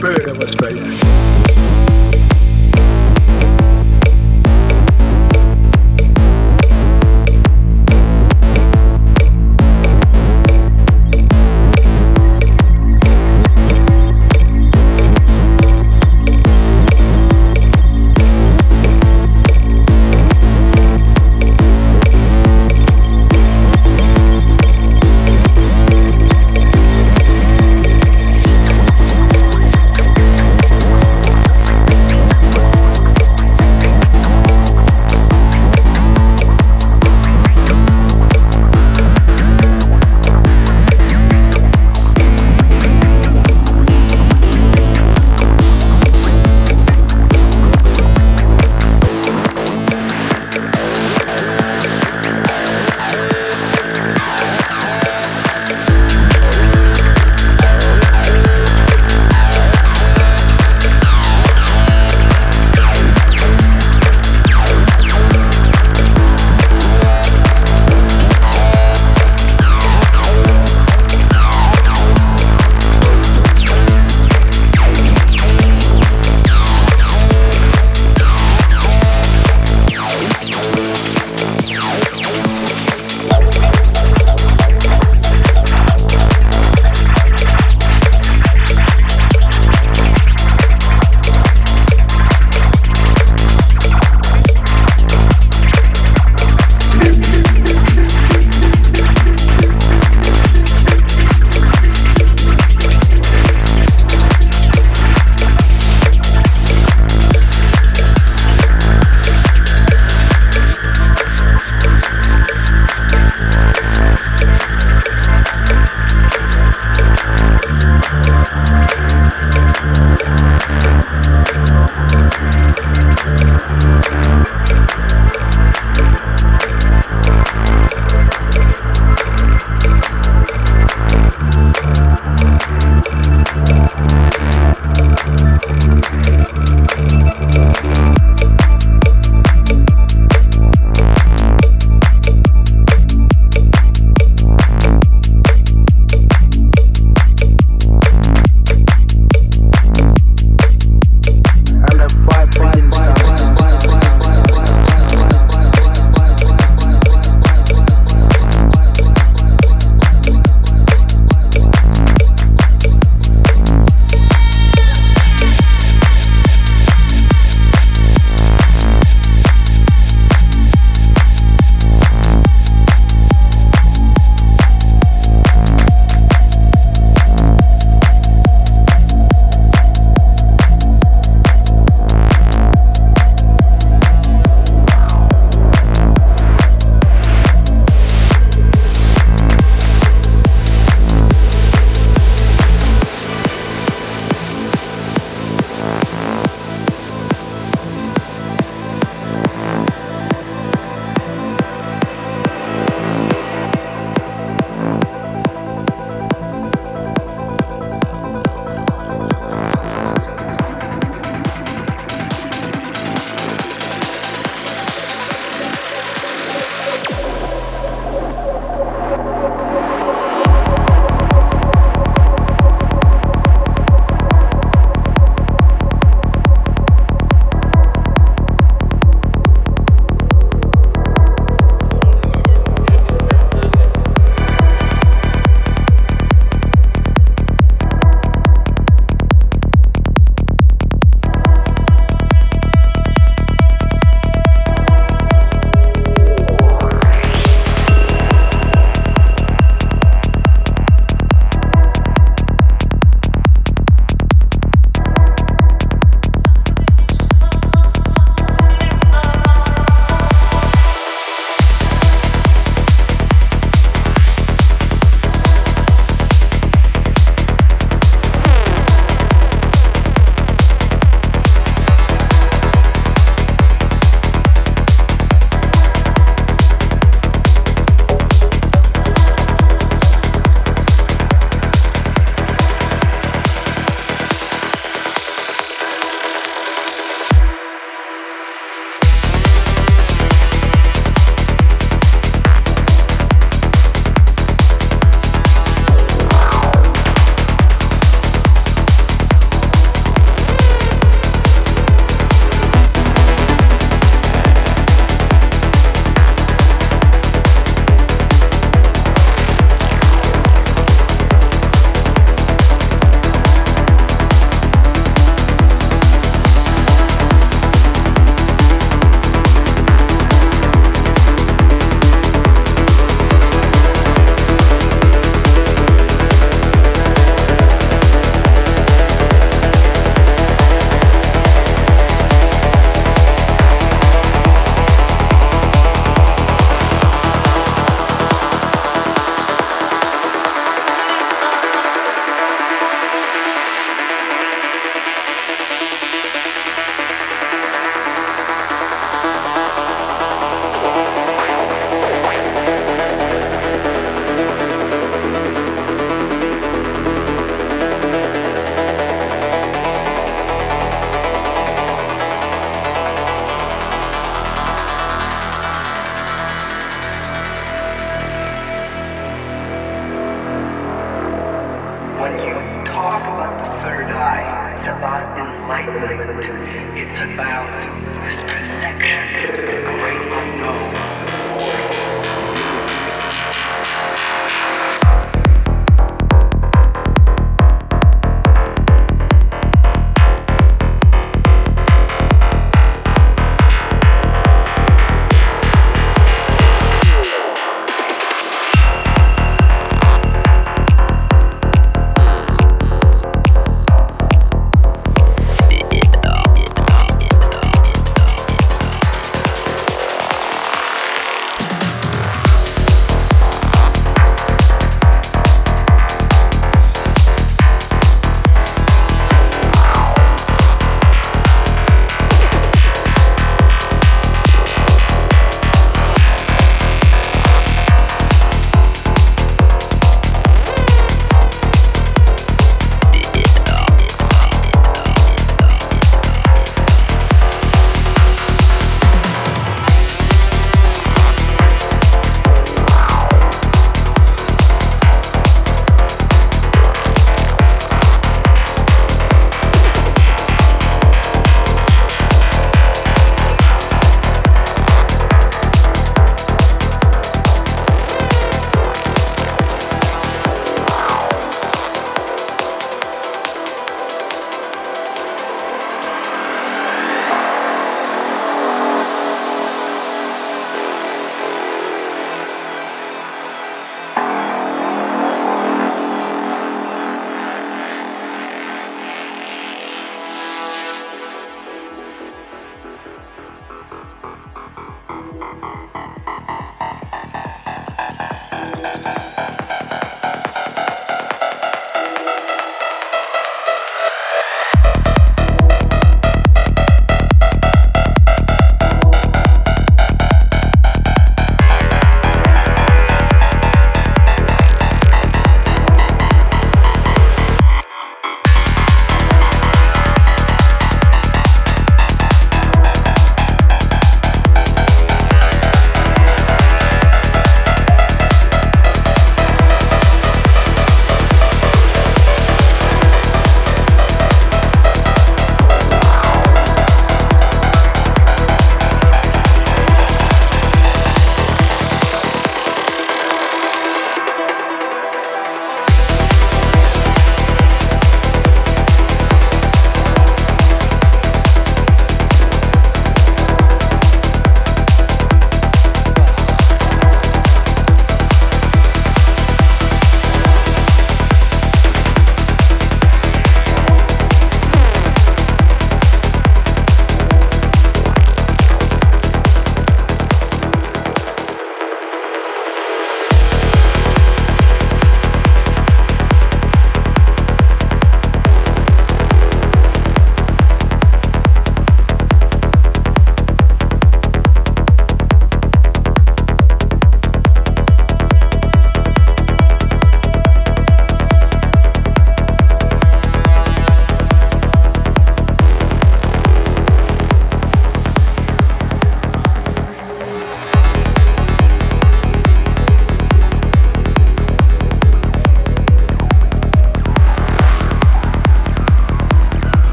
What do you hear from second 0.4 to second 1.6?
us, baby.